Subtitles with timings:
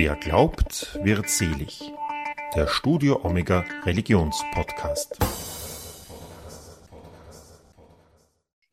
[0.00, 1.92] Wer glaubt, wird selig.
[2.54, 5.18] Der Studio Omega Religionspodcast.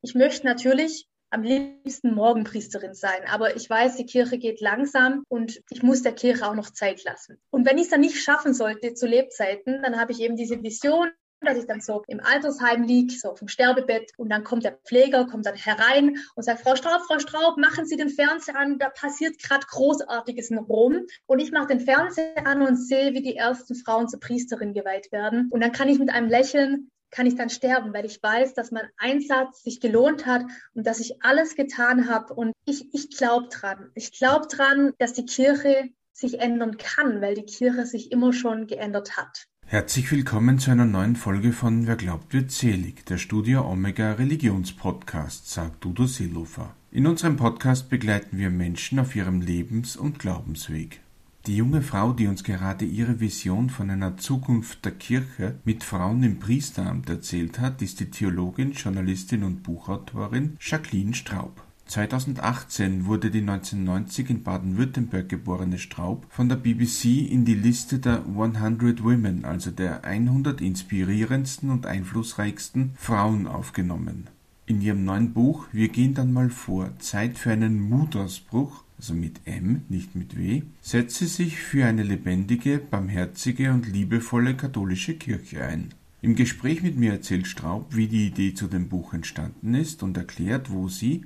[0.04, 5.64] Ich möchte natürlich am liebsten Morgenpriesterin sein, aber ich weiß, die Kirche geht langsam und
[5.72, 7.40] ich muss der Kirche auch noch Zeit lassen.
[7.50, 10.62] Und wenn ich es dann nicht schaffen sollte zu Lebzeiten, dann habe ich eben diese
[10.62, 11.10] Vision,
[11.46, 14.78] dass ich dann so im Altersheim liege, so auf dem Sterbebett und dann kommt der
[14.86, 18.78] Pfleger, kommt dann herein und sagt, Frau Straub, Frau Straub, machen Sie den Fernseher an,
[18.80, 21.06] da passiert gerade Großartiges in Rom.
[21.26, 25.12] Und ich mache den Fernseher an und sehe, wie die ersten Frauen zur Priesterin geweiht
[25.12, 25.50] werden.
[25.52, 28.72] Und dann kann ich mit einem Lächeln kann ich dann sterben, weil ich weiß, dass
[28.72, 32.34] mein Einsatz sich gelohnt hat und dass ich alles getan habe.
[32.34, 33.90] Und ich, ich glaube dran.
[33.96, 38.68] Ich glaube dran, dass die Kirche sich ändern kann, weil die Kirche sich immer schon
[38.68, 39.48] geändert hat.
[39.68, 45.50] Herzlich willkommen zu einer neuen Folge von Wer glaubt wird selig, der Studio Omega Religionspodcast,
[45.50, 46.76] sagt Udo Seelofer.
[46.92, 51.02] In unserem Podcast begleiten wir Menschen auf ihrem Lebens- und Glaubensweg.
[51.48, 56.22] Die junge Frau, die uns gerade ihre Vision von einer Zukunft der Kirche mit Frauen
[56.22, 61.65] im Priesteramt erzählt hat, ist die Theologin, Journalistin und Buchautorin Jacqueline Straub.
[61.88, 68.26] 2018 wurde die 1990 in Baden-Württemberg geborene Straub von der BBC in die Liste der
[68.26, 74.28] 100 Women, also der 100 inspirierendsten und einflussreichsten Frauen aufgenommen.
[74.66, 79.42] In ihrem neuen Buch Wir gehen dann mal vor, Zeit für einen Mutausbruch, also mit
[79.46, 85.64] M, nicht mit W, setzt sie sich für eine lebendige, barmherzige und liebevolle katholische Kirche
[85.64, 85.94] ein.
[86.24, 90.18] Im Gespräch mit mir erzählt Straub, wie die Idee zu dem Buch entstanden ist und
[90.18, 91.26] erklärt, wo sie,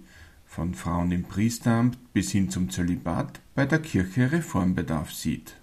[0.49, 5.53] von Frauen im Priesteramt bis hin zum Zölibat, bei der Kirche Reformbedarf sieht.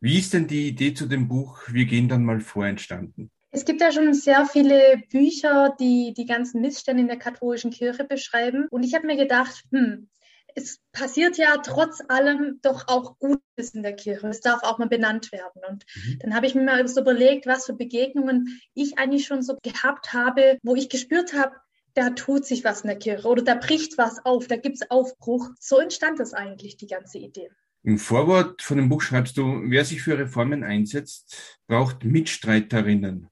[0.00, 3.30] Wie ist denn die Idee zu dem Buch Wir gehen dann mal vor entstanden?
[3.50, 8.04] Es gibt ja schon sehr viele Bücher, die die ganzen Missstände in der katholischen Kirche
[8.04, 8.66] beschreiben.
[8.70, 10.08] Und ich habe mir gedacht, hm,
[10.54, 14.28] es passiert ja trotz allem doch auch Gutes in der Kirche.
[14.28, 15.62] Es darf auch mal benannt werden.
[15.68, 16.18] Und mhm.
[16.20, 20.12] dann habe ich mir mal so überlegt, was für Begegnungen ich eigentlich schon so gehabt
[20.12, 21.54] habe, wo ich gespürt habe,
[21.94, 24.90] da tut sich was in der Kirche oder da bricht was auf, da gibt es
[24.90, 25.50] Aufbruch.
[25.58, 27.50] So entstand das eigentlich, die ganze Idee.
[27.82, 33.28] Im Vorwort von dem Buch schreibst du, wer sich für Reformen einsetzt, braucht Mitstreiterinnen.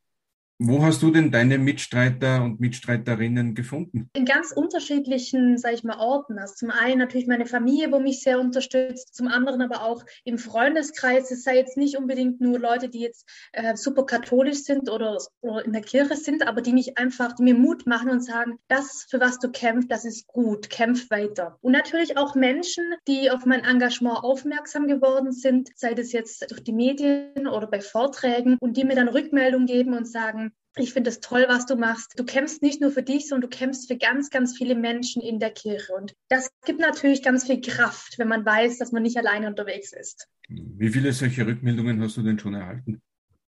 [0.64, 4.08] Wo hast du denn deine Mitstreiter und Mitstreiterinnen gefunden?
[4.14, 6.38] In ganz unterschiedlichen, sage ich mal, Orten.
[6.38, 10.38] Also zum einen natürlich meine Familie, wo mich sehr unterstützt, zum anderen aber auch im
[10.38, 11.32] Freundeskreis.
[11.32, 15.64] Es sei jetzt nicht unbedingt nur Leute, die jetzt äh, super katholisch sind oder, oder
[15.64, 19.04] in der Kirche sind, aber die mich einfach, die mir Mut machen und sagen, das,
[19.10, 21.58] für was du kämpfst, das ist gut, kämpf weiter.
[21.60, 26.62] Und natürlich auch Menschen, die auf mein Engagement aufmerksam geworden sind, sei das jetzt durch
[26.62, 31.10] die Medien oder bei Vorträgen und die mir dann Rückmeldung geben und sagen, ich finde
[31.10, 32.18] es toll, was du machst.
[32.18, 35.38] Du kämpfst nicht nur für dich, sondern du kämpfst für ganz, ganz viele Menschen in
[35.38, 35.92] der Kirche.
[35.92, 39.92] Und das gibt natürlich ganz viel Kraft, wenn man weiß, dass man nicht alleine unterwegs
[39.92, 40.28] ist.
[40.48, 43.02] Wie viele solche Rückmeldungen hast du denn schon erhalten?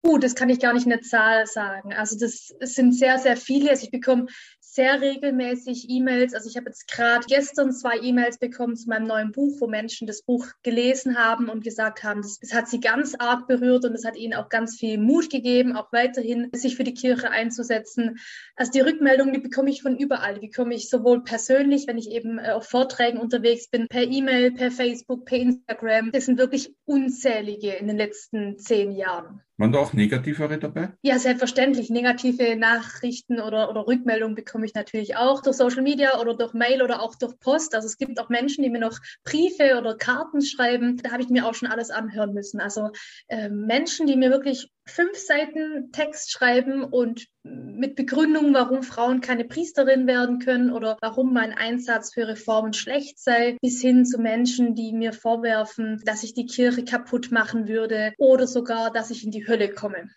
[0.06, 1.94] Uh, das kann ich gar nicht in der Zahl sagen.
[1.94, 3.70] Also das, das sind sehr, sehr viele.
[3.70, 4.26] Also ich bekomme
[4.74, 6.34] sehr regelmäßig E-Mails.
[6.34, 10.08] Also ich habe jetzt gerade gestern zwei E-Mails bekommen zu meinem neuen Buch, wo Menschen
[10.08, 13.94] das Buch gelesen haben und gesagt haben, das, das hat sie ganz arg berührt und
[13.94, 18.18] es hat ihnen auch ganz viel Mut gegeben, auch weiterhin sich für die Kirche einzusetzen.
[18.56, 20.34] Also die Rückmeldungen, die bekomme ich von überall.
[20.34, 24.50] Die bekomme ich sowohl persönlich, wenn ich eben äh, auf Vorträgen unterwegs bin, per E-Mail,
[24.50, 26.10] per Facebook, per Instagram.
[26.10, 29.40] Das sind wirklich unzählige in den letzten zehn Jahren.
[29.56, 30.92] Waren da auch negativere dabei?
[31.02, 31.88] Ja, selbstverständlich.
[31.88, 36.82] Negative Nachrichten oder, oder Rückmeldungen bekomme ich natürlich auch durch Social Media oder durch Mail
[36.82, 37.76] oder auch durch Post.
[37.76, 40.96] Also es gibt auch Menschen, die mir noch Briefe oder Karten schreiben.
[40.96, 42.60] Da habe ich mir auch schon alles anhören müssen.
[42.60, 42.90] Also
[43.28, 49.44] äh, Menschen, die mir wirklich fünf Seiten Text schreiben und mit Begründung, warum Frauen keine
[49.44, 54.74] Priesterin werden können oder warum mein Einsatz für Reformen schlecht sei, bis hin zu Menschen,
[54.74, 59.30] die mir vorwerfen, dass ich die Kirche kaputt machen würde oder sogar, dass ich in
[59.30, 60.10] die Hölle komme.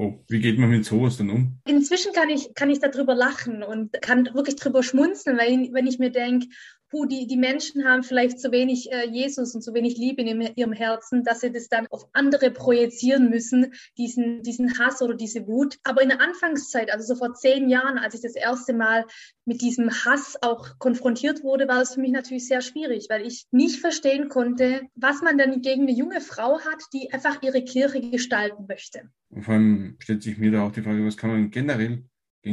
[0.00, 1.58] Oh, wie geht man mit sowas dann um?
[1.66, 5.98] Inzwischen kann ich, kann ich darüber lachen und kann wirklich drüber schmunzeln, weil wenn ich
[5.98, 6.46] mir denke,
[6.90, 10.40] puh, die, die Menschen haben vielleicht zu wenig äh, Jesus und zu wenig Liebe in
[10.56, 15.46] ihrem Herzen, dass sie das dann auf andere projizieren müssen, diesen, diesen Hass oder diese
[15.46, 15.76] Wut.
[15.84, 19.04] Aber in der Anfangszeit, also so vor zehn Jahren, als ich das erste Mal
[19.44, 23.46] mit diesem Hass auch konfrontiert wurde, war es für mich natürlich sehr schwierig, weil ich
[23.50, 28.00] nicht verstehen konnte, was man denn gegen eine junge Frau hat, die einfach ihre Kirche
[28.00, 29.10] gestalten möchte.
[29.30, 32.04] Und vor allem stellt sich mir da auch die Frage, was kann man generell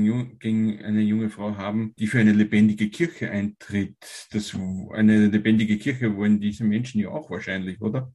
[0.04, 3.96] gegen, gegen eine junge Frau haben, die für eine lebendige Kirche eintritt.
[4.32, 4.54] Das,
[4.94, 8.12] eine lebendige Kirche wollen diese Menschen ja auch wahrscheinlich, oder?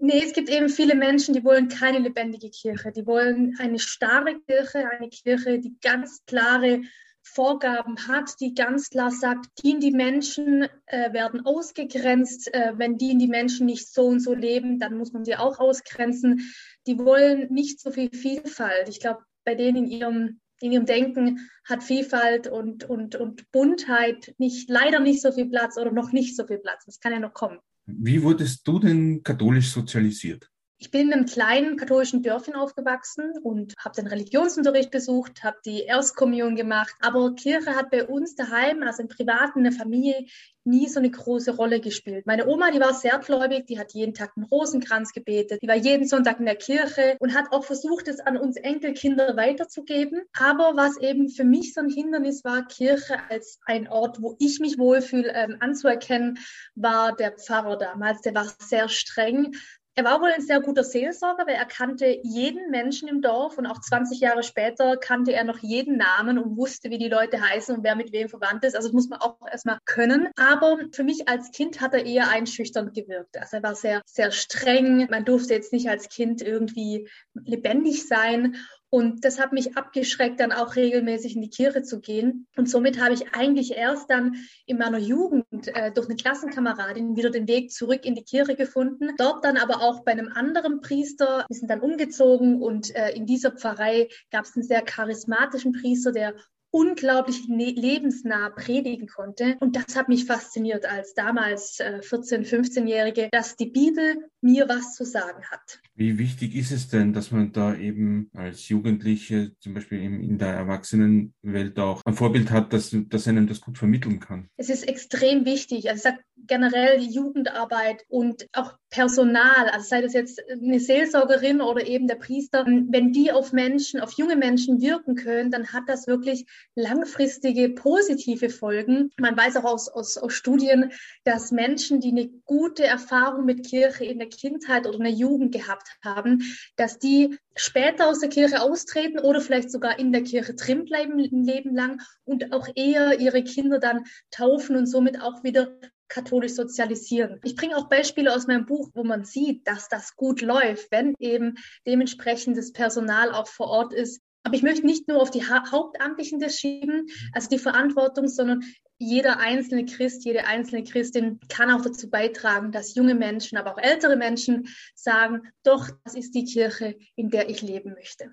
[0.00, 2.92] Nee, es gibt eben viele Menschen, die wollen keine lebendige Kirche.
[2.92, 6.82] Die wollen eine starre Kirche, eine Kirche, die ganz klare
[7.22, 12.52] Vorgaben hat, die ganz klar sagt, die in die Menschen äh, werden ausgegrenzt.
[12.54, 15.36] Äh, wenn die in die Menschen nicht so und so leben, dann muss man sie
[15.36, 16.52] auch ausgrenzen.
[16.86, 18.88] Die wollen nicht so viel Vielfalt.
[18.88, 24.34] Ich glaube, bei denen in ihrem in ihrem Denken hat Vielfalt und, und, und Buntheit
[24.38, 26.84] nicht, leider nicht so viel Platz oder noch nicht so viel Platz.
[26.86, 27.58] Das kann ja noch kommen.
[27.86, 30.49] Wie wurdest du denn katholisch sozialisiert?
[30.82, 35.82] Ich bin in einem kleinen katholischen Dörfchen aufgewachsen und habe den Religionsunterricht besucht, habe die
[35.82, 36.94] Erstkommunion gemacht.
[37.00, 40.24] Aber Kirche hat bei uns daheim, also im Privaten, in der Familie,
[40.64, 42.26] nie so eine große Rolle gespielt.
[42.26, 45.76] Meine Oma, die war sehr gläubig, die hat jeden Tag einen Rosenkranz gebetet, die war
[45.76, 50.22] jeden Sonntag in der Kirche und hat auch versucht, es an uns Enkelkinder weiterzugeben.
[50.38, 54.60] Aber was eben für mich so ein Hindernis war, Kirche als ein Ort, wo ich
[54.60, 56.38] mich wohlfühle, ähm, anzuerkennen,
[56.74, 58.22] war der Pfarrer damals.
[58.22, 59.52] Der war sehr streng,
[60.00, 63.66] er war wohl ein sehr guter Seelsorger, weil er kannte jeden Menschen im Dorf und
[63.66, 67.76] auch 20 Jahre später kannte er noch jeden Namen und wusste, wie die Leute heißen
[67.76, 68.74] und wer mit wem verwandt ist.
[68.74, 70.30] Also das muss man auch erstmal können.
[70.36, 73.36] Aber für mich als Kind hat er eher einschüchternd gewirkt.
[73.36, 75.06] Also er war sehr, sehr streng.
[75.10, 78.56] Man durfte jetzt nicht als Kind irgendwie lebendig sein.
[78.90, 82.48] Und das hat mich abgeschreckt, dann auch regelmäßig in die Kirche zu gehen.
[82.56, 84.34] Und somit habe ich eigentlich erst dann
[84.66, 89.10] in meiner Jugend äh, durch eine Klassenkameradin wieder den Weg zurück in die Kirche gefunden.
[89.16, 91.44] Dort dann aber auch bei einem anderen Priester.
[91.48, 96.10] Wir sind dann umgezogen und äh, in dieser Pfarrei gab es einen sehr charismatischen Priester,
[96.10, 96.34] der
[96.70, 99.56] unglaublich ne-, lebensnah predigen konnte.
[99.60, 104.94] Und das hat mich fasziniert als damals äh, 14-, 15-Jährige, dass die Bibel mir was
[104.94, 105.80] zu sagen hat.
[105.94, 110.54] Wie wichtig ist es denn, dass man da eben als Jugendliche, zum Beispiel in der
[110.54, 114.48] Erwachsenenwelt auch ein Vorbild hat, dass, dass einem das gut vermitteln kann?
[114.56, 115.90] Es ist extrem wichtig.
[115.90, 121.86] Also ich sage generell Jugendarbeit und auch Personal, also sei das jetzt eine Seelsorgerin oder
[121.86, 126.08] eben der Priester, wenn die auf Menschen, auf junge Menschen wirken können, dann hat das
[126.08, 129.12] wirklich langfristige positive Folgen.
[129.16, 130.90] Man weiß auch aus, aus, aus Studien,
[131.22, 135.52] dass Menschen, die eine gute Erfahrung mit Kirche in der Kindheit oder in der Jugend
[135.54, 136.42] gehabt haben,
[136.74, 141.18] dass die später aus der Kirche austreten oder vielleicht sogar in der Kirche drin bleiben
[141.20, 145.78] ein Leben lang und auch eher ihre Kinder dann taufen und somit auch wieder
[146.10, 147.40] katholisch sozialisieren.
[147.42, 151.14] Ich bringe auch Beispiele aus meinem Buch, wo man sieht, dass das gut läuft, wenn
[151.18, 151.54] eben
[151.86, 154.20] dementsprechendes Personal auch vor Ort ist.
[154.42, 158.62] Aber ich möchte nicht nur auf die ha Hauptamtlichen das schieben, also die Verantwortung, sondern
[158.98, 163.78] jeder einzelne Christ, jede einzelne Christin kann auch dazu beitragen, dass junge Menschen, aber auch
[163.78, 168.30] ältere Menschen sagen, doch, das ist die Kirche, in der ich leben möchte.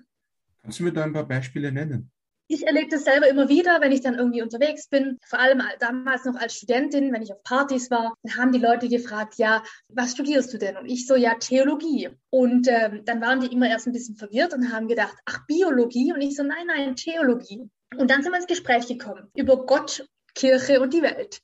[0.62, 2.10] Kannst du mir da ein paar Beispiele nennen?
[2.50, 6.24] Ich erlebe das selber immer wieder, wenn ich dann irgendwie unterwegs bin, vor allem damals
[6.24, 10.12] noch als Studentin, wenn ich auf Partys war, dann haben die Leute gefragt, ja, was
[10.12, 10.78] studierst du denn?
[10.78, 12.08] Und ich so, ja, Theologie.
[12.30, 16.12] Und ähm, dann waren die immer erst ein bisschen verwirrt und haben gedacht, ach, Biologie?
[16.14, 17.68] Und ich so, nein, nein, Theologie.
[17.96, 21.40] Und dann sind wir ins Gespräch gekommen über Gott Kirche und die Welt.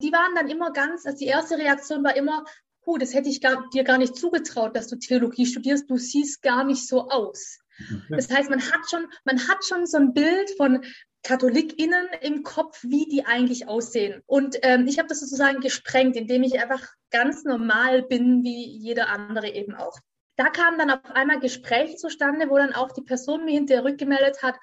[0.00, 2.44] Die waren dann immer ganz, also die erste Reaktion war immer,
[2.82, 6.40] puh, das hätte ich gar, dir gar nicht zugetraut, dass du Theologie studierst, du siehst
[6.40, 7.58] gar nicht so aus.
[8.08, 10.84] Das heißt, man hat schon, man hat schon so ein Bild von
[11.22, 14.22] KatholikInnen im Kopf, wie die eigentlich aussehen.
[14.26, 19.08] Und ähm, ich habe das sozusagen gesprengt, indem ich einfach ganz normal bin, wie jeder
[19.08, 19.98] andere eben auch.
[20.36, 24.42] Da kamen dann auf einmal Gespräche zustande, wo dann auch die Person mir hinterher rückgemeldet
[24.42, 24.56] hat,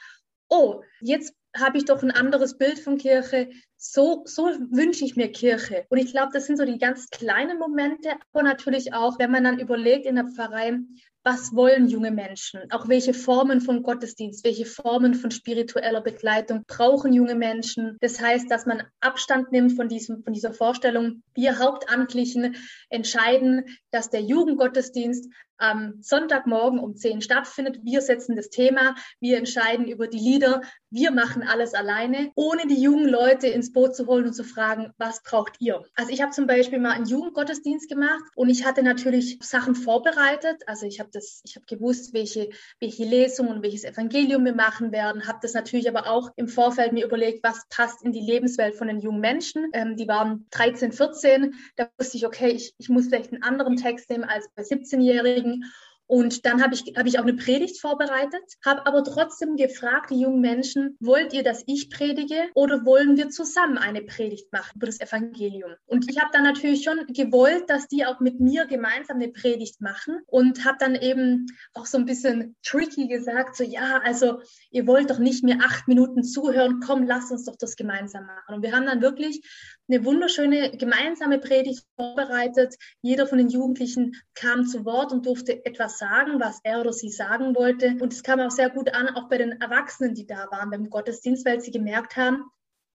[0.48, 3.50] oh, jetzt habe ich doch ein anderes Bild von Kirche.
[3.78, 5.86] So, so wünsche ich mir Kirche.
[5.90, 9.44] Und ich glaube, das sind so die ganz kleinen Momente, aber natürlich auch, wenn man
[9.44, 10.80] dann überlegt in der Pfarrei,
[11.26, 12.62] was wollen junge Menschen?
[12.70, 17.98] Auch welche Formen von Gottesdienst, welche Formen von spiritueller Begleitung brauchen junge Menschen?
[18.00, 22.56] Das heißt, dass man Abstand nimmt von, diesem, von dieser Vorstellung, wir Hauptamtlichen
[22.90, 27.80] entscheiden, dass der Jugendgottesdienst am Sonntagmorgen um 10 stattfindet.
[27.84, 30.62] Wir setzen das Thema, wir entscheiden über die Lieder,
[30.92, 34.94] wir machen alles alleine, ohne die jungen Leute ins Boot zu holen und zu fragen,
[34.98, 35.84] was braucht ihr?
[35.96, 40.62] Also ich habe zum Beispiel mal einen Jugendgottesdienst gemacht und ich hatte natürlich Sachen vorbereitet.
[40.68, 44.92] Also ich habe das, ich habe gewusst, welche, welche Lesung und welches Evangelium wir machen
[44.92, 48.76] werden, habe das natürlich aber auch im Vorfeld mir überlegt, was passt in die Lebenswelt
[48.76, 49.72] von den jungen Menschen.
[49.74, 53.78] Ähm, die waren 13, 14, da wusste ich, okay, ich, ich muss vielleicht einen anderen
[53.78, 55.66] Text nehmen als bei 17-Jährigen
[56.08, 60.20] und dann habe ich, hab ich auch eine Predigt vorbereitet, habe aber trotzdem gefragt, die
[60.20, 64.86] jungen Menschen, wollt ihr, dass ich predige oder wollen wir zusammen eine Predigt machen über
[64.86, 65.74] das Evangelium?
[65.88, 69.82] Und ich habe dann natürlich schon gewollt, dass die auch mit mir gemeinsam eine Predigt
[69.82, 74.86] machen und habe dann eben auch so ein bisschen tricky gesagt, so ja, also ihr
[74.88, 78.56] wollt doch nicht mir acht Minuten zuhören, komm, lasst uns doch das gemeinsam machen.
[78.56, 79.42] Und wir haben dann wirklich
[79.88, 82.76] eine wunderschöne gemeinsame Predigt vorbereitet.
[83.02, 87.10] Jeder von den Jugendlichen kam zu Wort und durfte etwas sagen, was er oder sie
[87.10, 87.98] sagen wollte.
[88.00, 90.90] Und es kam auch sehr gut an, auch bei den Erwachsenen, die da waren beim
[90.90, 92.44] Gottesdienst, weil sie gemerkt haben,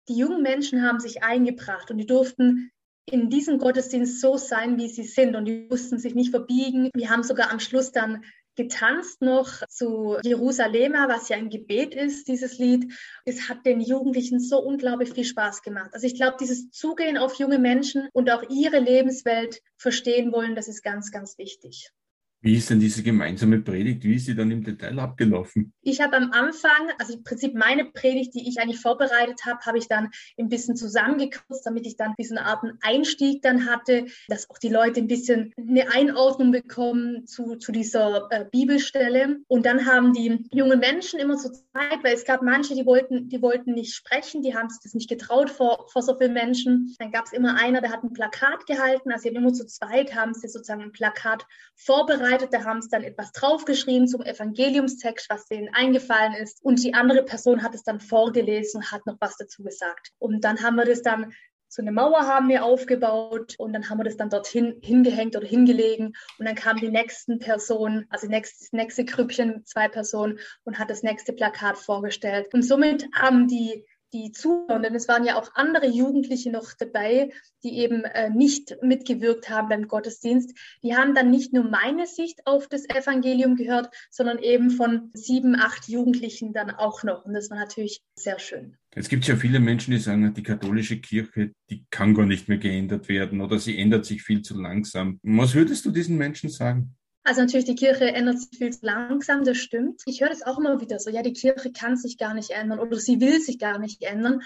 [0.09, 2.71] die jungen Menschen haben sich eingebracht und die durften
[3.11, 6.90] in diesem Gottesdienst so sein, wie sie sind und die mussten sich nicht verbiegen.
[6.95, 8.25] Wir haben sogar am Schluss dann
[8.59, 12.93] getanzt noch zu Jerusalema, was ja ein Gebet ist, dieses Lied.
[13.25, 15.91] Es hat den Jugendlichen so unglaublich viel Spaß gemacht.
[15.93, 20.67] Also ich glaube, dieses Zugehen auf junge Menschen und auch ihre Lebenswelt verstehen wollen, das
[20.67, 21.93] ist ganz, ganz wichtig.
[22.40, 24.04] Wie ist denn diese gemeinsame Predigt?
[24.04, 25.73] Wie ist sie dann im Detail abgelaufen?
[25.83, 29.78] Ich habe am Anfang, also im Prinzip meine Predigt, die ich eigentlich vorbereitet habe, habe
[29.78, 34.59] ich dann ein bisschen zusammengekürzt, damit ich dann diesen Art Einstieg dann hatte, dass auch
[34.59, 39.38] die Leute ein bisschen eine Einordnung bekommen zu, zu dieser äh, Bibelstelle.
[39.49, 43.28] Und dann haben die jungen Menschen immer zur Zeit, weil es gab manche, die wollten,
[43.28, 46.95] die wollten nicht sprechen, die haben sich das nicht getraut vor, vor so vielen Menschen.
[47.00, 50.35] Dann gab es immer einer, der hat ein Plakat gehalten, also immer zu zweit haben
[50.35, 55.47] sie sozusagen ein Plakat vorbereitet vorbereitet, da haben sie dann etwas draufgeschrieben zum Evangeliumstext, was
[55.47, 56.62] denen eingefallen ist.
[56.64, 60.11] Und die andere Person hat es dann vorgelesen und hat noch was dazu gesagt.
[60.18, 61.32] Und dann haben wir das dann
[61.70, 65.47] so eine Mauer haben wir aufgebaut und dann haben wir das dann dorthin hingehängt oder
[65.47, 70.88] hingelegen und dann kam die nächsten Personen, also das nächste Grüppchen, zwei Personen und hat
[70.88, 72.54] das nächste Plakat vorgestellt.
[72.54, 77.31] Und somit haben die die zuhören, denn es waren ja auch andere Jugendliche noch dabei,
[77.62, 80.57] die eben äh, nicht mitgewirkt haben beim Gottesdienst.
[80.83, 85.57] Die haben dann nicht nur meine Sicht auf das Evangelium gehört, sondern eben von sieben,
[85.57, 87.25] acht Jugendlichen dann auch noch.
[87.25, 88.77] Und das war natürlich sehr schön.
[88.91, 92.59] Es gibt ja viele Menschen, die sagen, die katholische Kirche, die kann gar nicht mehr
[92.59, 95.21] geändert werden oder sie ändert sich viel zu langsam.
[95.23, 96.97] Was würdest du diesen Menschen sagen?
[97.28, 100.00] Also natürlich, die Kirche ändert sich viel zu langsam, das stimmt.
[100.06, 102.80] Ich höre das auch immer wieder so, ja, die Kirche kann sich gar nicht ändern
[102.80, 104.40] oder sie will sich gar nicht ändern.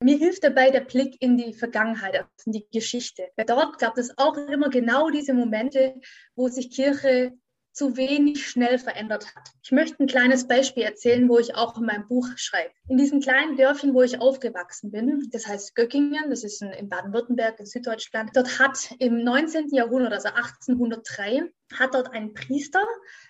[0.00, 3.24] Mir hilft dabei der Blick in die Vergangenheit, also in die Geschichte.
[3.34, 5.96] Weil dort gab es auch immer genau diese Momente,
[6.36, 7.32] wo sich Kirche
[7.78, 9.52] zu wenig schnell verändert hat.
[9.62, 12.72] Ich möchte ein kleines Beispiel erzählen, wo ich auch in meinem Buch schreibe.
[12.88, 17.60] In diesem kleinen Dörfchen, wo ich aufgewachsen bin, das heißt Göckingen, das ist in Baden-Württemberg,
[17.60, 19.68] in Süddeutschland, dort hat im 19.
[19.70, 22.84] Jahrhundert, also 1803, hat dort ein Priester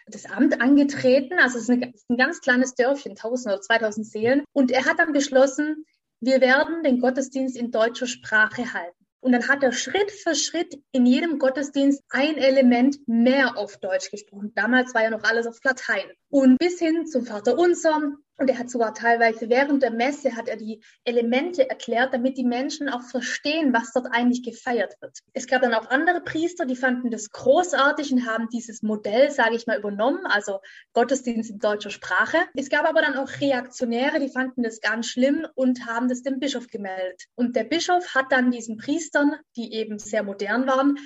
[0.07, 1.39] das Amt angetreten.
[1.39, 4.45] Also es ist, ein, ein ganz kleines Dörfchen, 1000 oder 2000 Seelen.
[4.55, 5.85] Und er hat dann beschlossen,
[6.21, 8.98] wir werden den Gottesdienst in deutscher Sprache halten.
[9.21, 14.11] Und dann hat er Schritt für Schritt in jedem Gottesdienst ein Element mehr auf Deutsch
[14.11, 14.53] gesprochen.
[14.55, 16.05] Damals war ja noch alles auf Latein.
[16.29, 20.49] Und bis hin zum Vater Unser, und er hat sogar teilweise während der Messe hat
[20.49, 25.19] er die Elemente erklärt, damit die Menschen auch verstehen, was dort eigentlich gefeiert wird.
[25.33, 29.57] Es gab dann auch andere Priester, die fanden das großartig und haben dieses Modell, sage
[29.57, 30.61] ich mal, übernommen, also
[30.93, 32.39] Gottesdienst in deutscher Sprache.
[32.55, 36.39] Es gab aber dann auch Reaktionäre, die fanden das ganz schlimm und haben das dem
[36.39, 37.25] Bischof gemeldet.
[37.35, 40.97] Und der Bischof hat dann diesen Priestern, die eben sehr modern waren,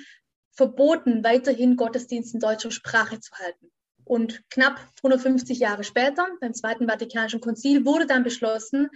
[0.51, 3.72] verboten, weiterhin Gottesdienst in deutscher Sprache zu halten.
[4.05, 8.89] Und knapp 150 Jahre später, beim Zweiten Vatikanischen Konzil, wurde dann beschlossen,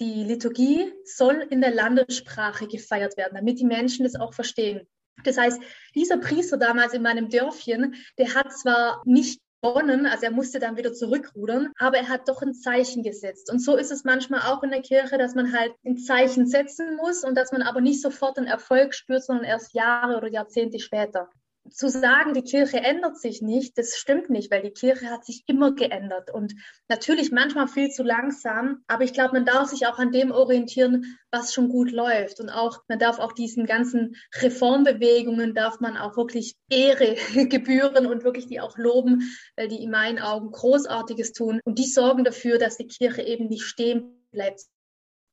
[0.00, 4.86] die Liturgie soll in der Landessprache gefeiert werden, damit die Menschen das auch verstehen.
[5.24, 5.60] Das heißt,
[5.94, 10.76] dieser Priester damals in meinem Dörfchen, der hat zwar nicht gewonnen, also er musste dann
[10.76, 13.50] wieder zurückrudern, aber er hat doch ein Zeichen gesetzt.
[13.50, 16.96] Und so ist es manchmal auch in der Kirche, dass man halt ein Zeichen setzen
[16.96, 20.80] muss und dass man aber nicht sofort einen Erfolg spürt, sondern erst Jahre oder Jahrzehnte
[20.80, 21.28] später
[21.70, 25.44] zu sagen, die Kirche ändert sich nicht, das stimmt nicht, weil die Kirche hat sich
[25.46, 26.54] immer geändert und
[26.88, 31.18] natürlich manchmal viel zu langsam, aber ich glaube, man darf sich auch an dem orientieren,
[31.30, 36.16] was schon gut läuft und auch man darf auch diesen ganzen Reformbewegungen darf man auch
[36.16, 37.16] wirklich Ehre
[37.48, 41.86] gebühren und wirklich die auch loben, weil die in meinen Augen großartiges tun und die
[41.86, 44.62] sorgen dafür, dass die Kirche eben nicht stehen bleibt.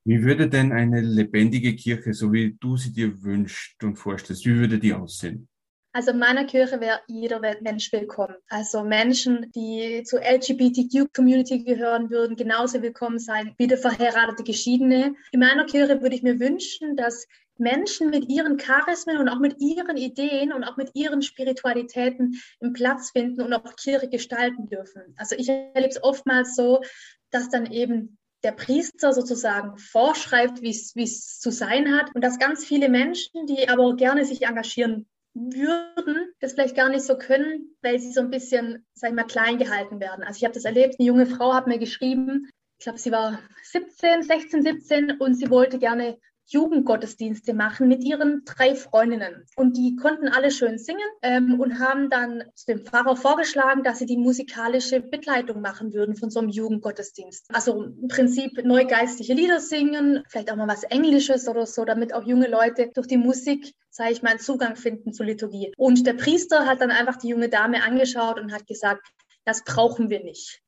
[0.05, 4.55] Wie würde denn eine lebendige Kirche, so wie du sie dir wünschst und vorstellst, wie
[4.55, 5.48] würde die aussehen?
[5.99, 8.35] Also in meiner Kirche wäre jeder Mensch willkommen.
[8.47, 15.13] Also Menschen, die zur LGBTQ-Community gehören würden, genauso willkommen sein wie der verheiratete Geschiedene.
[15.33, 17.27] In meiner Kirche würde ich mir wünschen, dass
[17.57, 22.71] Menschen mit ihren Charismen und auch mit ihren Ideen und auch mit ihren Spiritualitäten einen
[22.71, 25.01] Platz finden und auch Kirche gestalten dürfen.
[25.17, 26.79] Also ich erlebe es oftmals so,
[27.29, 30.69] dass dann eben der Priester sozusagen vorschreibt, wie
[31.03, 35.05] es zu sein hat und dass ganz viele Menschen, die aber gerne sich engagieren
[35.39, 39.23] würden das vielleicht gar nicht so können, weil sie so ein bisschen, sag ich mal,
[39.23, 40.23] klein gehalten werden.
[40.23, 43.39] Also ich habe das erlebt, eine junge Frau hat mir geschrieben, ich glaube, sie war
[43.63, 46.17] 17, 16, 17 und sie wollte gerne
[46.49, 49.45] Jugendgottesdienste machen mit ihren drei Freundinnen.
[49.55, 54.05] Und die konnten alle schön singen ähm, und haben dann dem Pfarrer vorgeschlagen, dass sie
[54.05, 57.47] die musikalische Begleitung machen würden von so einem Jugendgottesdienst.
[57.53, 62.25] Also im Prinzip neugeistliche Lieder singen, vielleicht auch mal was Englisches oder so, damit auch
[62.25, 65.73] junge Leute durch die Musik sage ich mal, einen Zugang finden zur Liturgie.
[65.75, 69.05] Und der Priester hat dann einfach die junge Dame angeschaut und hat gesagt,
[69.45, 70.61] das brauchen wir nicht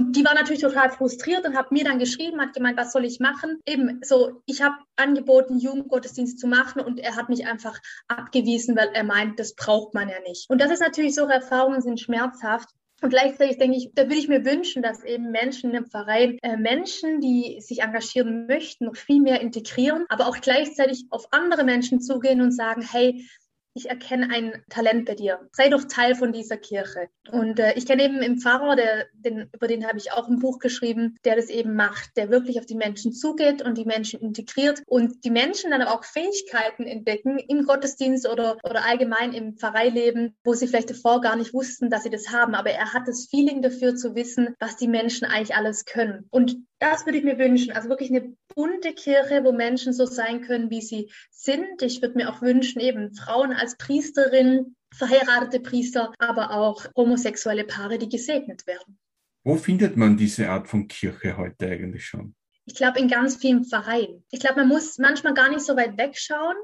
[0.00, 3.20] die war natürlich total frustriert und hat mir dann geschrieben, hat gemeint, was soll ich
[3.20, 3.60] machen?
[3.66, 7.78] Eben so, ich habe angeboten, Jugendgottesdienst zu machen und er hat mich einfach
[8.08, 10.48] abgewiesen, weil er meint, das braucht man ja nicht.
[10.48, 12.68] Und das ist natürlich so, Erfahrungen sind schmerzhaft.
[13.02, 16.56] Und gleichzeitig denke ich, da würde ich mir wünschen, dass eben Menschen im Verein, äh,
[16.56, 22.00] Menschen, die sich engagieren möchten, noch viel mehr integrieren, aber auch gleichzeitig auf andere Menschen
[22.00, 23.26] zugehen und sagen, hey,
[23.74, 25.48] ich erkenne ein Talent bei dir.
[25.52, 27.08] Sei doch Teil von dieser Kirche.
[27.30, 30.40] Und äh, ich kenne eben einen Pfarrer, der, den, über den habe ich auch ein
[30.40, 34.20] Buch geschrieben, der das eben macht, der wirklich auf die Menschen zugeht und die Menschen
[34.20, 39.56] integriert und die Menschen dann aber auch Fähigkeiten entdecken im Gottesdienst oder, oder allgemein im
[39.56, 42.54] Pfarreileben, wo sie vielleicht davor gar nicht wussten, dass sie das haben.
[42.54, 46.26] Aber er hat das Feeling dafür zu wissen, was die Menschen eigentlich alles können.
[46.30, 47.72] Und das würde ich mir wünschen.
[47.72, 51.82] Also wirklich eine bunte Kirche, wo Menschen so sein können, wie sie sind.
[51.82, 57.98] Ich würde mir auch wünschen, eben Frauen als Priesterin, verheiratete Priester, aber auch homosexuelle Paare,
[57.98, 58.98] die gesegnet werden.
[59.44, 62.34] Wo findet man diese Art von Kirche heute eigentlich schon?
[62.70, 64.22] Ich glaube, in ganz vielen Vereinen.
[64.30, 66.54] Ich glaube, man muss manchmal gar nicht so weit wegschauen,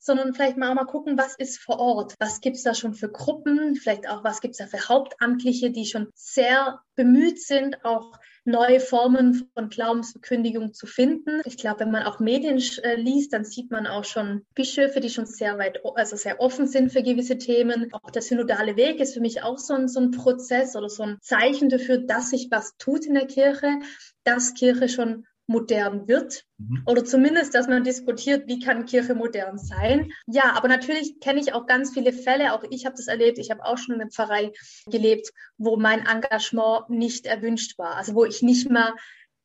[0.00, 2.16] sondern vielleicht mal auch mal gucken, was ist vor Ort?
[2.18, 3.76] Was gibt es da schon für Gruppen?
[3.76, 8.80] Vielleicht auch, was gibt es da für Hauptamtliche, die schon sehr bemüht sind, auch neue
[8.80, 11.40] Formen von Glaubensverkündigung zu finden.
[11.44, 15.10] Ich glaube, wenn man auch Medien äh, liest, dann sieht man auch schon Bischöfe, die
[15.10, 17.92] schon sehr weit, also sehr offen sind für gewisse Themen.
[17.92, 21.04] Auch der synodale Weg ist für mich auch so ein, so ein Prozess oder so
[21.04, 23.78] ein Zeichen dafür, dass sich was tut in der Kirche,
[24.24, 26.82] dass Kirche schon modern wird mhm.
[26.86, 30.12] oder zumindest, dass man diskutiert, wie kann Kirche modern sein.
[30.26, 33.50] Ja, aber natürlich kenne ich auch ganz viele Fälle, auch ich habe das erlebt, ich
[33.50, 34.52] habe auch schon in einer Pfarrei
[34.86, 38.94] gelebt, wo mein Engagement nicht erwünscht war, also wo ich nicht mal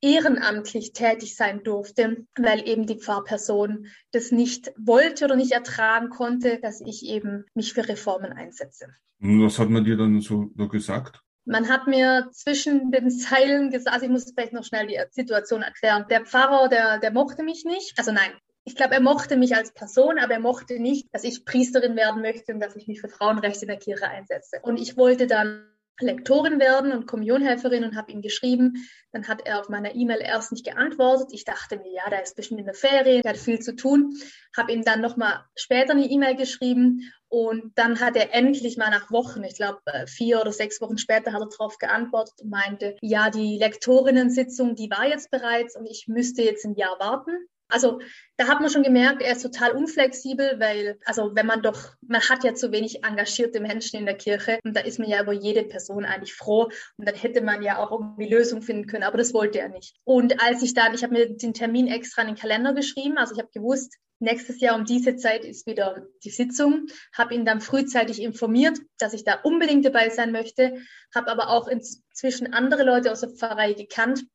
[0.02, 6.60] ehrenamtlich tätig sein durfte, weil eben die Pfarrperson das nicht wollte oder nicht ertragen konnte,
[6.62, 8.88] dass ich eben mich für Reformen einsetze.
[9.20, 11.24] Und was hat man dir dann so gesagt?
[11.48, 15.62] Man hat mir zwischen den Zeilen gesagt, also ich muss vielleicht noch schnell die Situation
[15.62, 16.06] erklären.
[16.10, 17.98] Der Pfarrer, der, der mochte mich nicht.
[17.98, 18.32] Also nein,
[18.66, 22.22] ich glaube, er mochte mich als Person, aber er mochte nicht, dass ich Priesterin werden
[22.22, 24.60] möchte und dass ich mich für Frauenrechte in der Kirche einsetze.
[24.62, 25.66] Und ich wollte dann
[26.00, 28.88] Lektorin werden und Kommunionhelferin und habe ihm geschrieben.
[29.12, 31.30] Dann hat er auf meiner E-Mail erst nicht geantwortet.
[31.32, 34.14] Ich dachte mir, ja, der ist bestimmt in der Ferien, der hat viel zu tun.
[34.56, 39.12] Habe ihm dann nochmal später eine E-Mail geschrieben und dann hat er endlich mal nach
[39.12, 42.96] Wochen, ich glaube äh, vier oder sechs Wochen später, hat er darauf geantwortet und meinte,
[43.02, 47.32] ja, die Lektorinnen-Sitzung, die war jetzt bereits und ich müsste jetzt ein Jahr warten.
[47.70, 48.00] Also
[48.38, 52.22] da hat man schon gemerkt, er ist total unflexibel, weil, also wenn man doch, man
[52.22, 55.34] hat ja zu wenig engagierte Menschen in der Kirche und da ist man ja über
[55.34, 59.18] jede Person eigentlich froh und dann hätte man ja auch irgendwie Lösungen finden können, aber
[59.18, 59.96] das wollte er nicht.
[60.04, 63.34] Und als ich dann, ich habe mir den Termin extra in den Kalender geschrieben, also
[63.34, 67.62] ich habe gewusst, nächstes Jahr um diese Zeit ist wieder die Sitzung, habe ihn dann
[67.62, 70.82] frühzeitig informiert, dass ich da unbedingt dabei sein möchte,
[71.14, 74.26] habe aber auch inzwischen andere Leute aus der Pfarrei gekannt,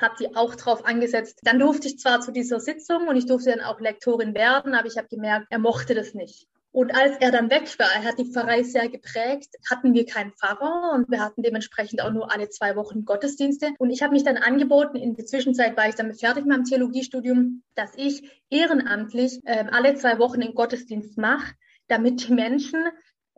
[0.00, 1.40] habe die auch drauf angesetzt.
[1.42, 4.86] Dann durfte ich zwar zu dieser Sitzung und ich durfte dann auch Lektorin werden, aber
[4.86, 6.46] ich habe gemerkt, er mochte das nicht.
[6.72, 10.32] Und als er dann weg war, er hat die Pfarrei sehr geprägt, hatten wir keinen
[10.32, 13.70] Pfarrer und wir hatten dementsprechend auch nur alle zwei Wochen Gottesdienste.
[13.78, 16.64] Und ich habe mich dann angeboten, in der Zwischenzeit war ich damit fertig mit meinem
[16.64, 21.54] Theologiestudium, dass ich ehrenamtlich äh, alle zwei Wochen den Gottesdienst mache,
[21.88, 22.84] damit die Menschen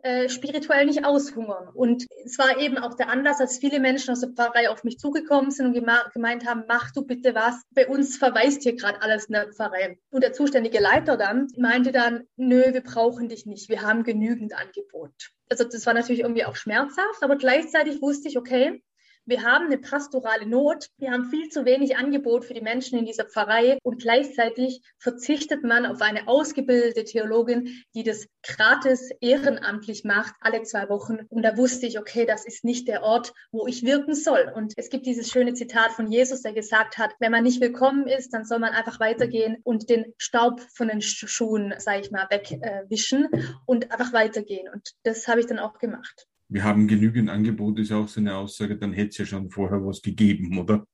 [0.03, 1.69] äh, spirituell nicht aushungern.
[1.73, 4.99] Und es war eben auch der Anlass, dass viele Menschen aus der Pfarrei auf mich
[4.99, 7.61] zugekommen sind und gemeint haben, mach du bitte was.
[7.71, 9.97] Bei uns verweist hier gerade alles in der Pfarrei.
[10.11, 14.53] Und der zuständige Leiter dann meinte dann, nö, wir brauchen dich nicht, wir haben genügend
[14.53, 15.13] Angebot.
[15.49, 18.83] Also das war natürlich irgendwie auch schmerzhaft, aber gleichzeitig wusste ich, okay,
[19.25, 20.89] wir haben eine pastorale Not.
[20.97, 25.63] Wir haben viel zu wenig Angebot für die Menschen in dieser Pfarrei und gleichzeitig verzichtet
[25.63, 31.19] man auf eine ausgebildete Theologin, die das gratis ehrenamtlich macht, alle zwei Wochen.
[31.29, 34.51] Und da wusste ich, okay, das ist nicht der Ort, wo ich wirken soll.
[34.53, 38.07] Und es gibt dieses schöne Zitat von Jesus, der gesagt hat, wenn man nicht willkommen
[38.07, 42.27] ist, dann soll man einfach weitergehen und den Staub von den Schuhen, sage ich mal,
[42.29, 44.67] wegwischen äh, und einfach weitergehen.
[44.73, 48.35] Und das habe ich dann auch gemacht wir haben genügend Angebot, ist auch so eine
[48.35, 50.85] Aussage, dann hätte es ja schon vorher was gegeben, oder?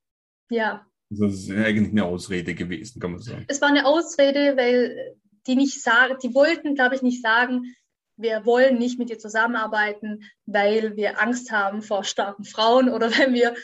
[0.50, 0.86] Ja.
[1.12, 3.45] Also das ist eigentlich eine Ausrede gewesen, kann man sagen.
[3.48, 5.15] Es war eine Ausrede, weil
[5.48, 7.63] die nicht sagen, die wollten, glaube ich, nicht sagen,
[8.19, 13.34] wir wollen nicht mit dir zusammenarbeiten, weil wir Angst haben vor starken Frauen oder wenn
[13.34, 13.55] wir